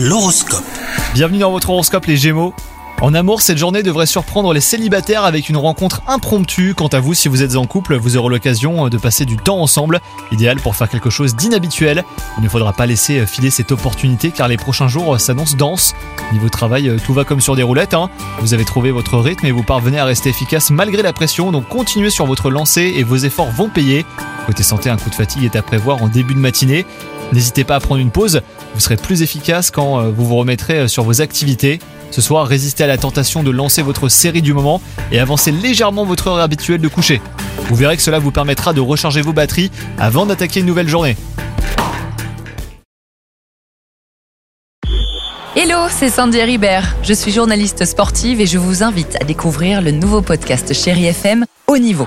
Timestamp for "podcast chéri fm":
50.22-51.44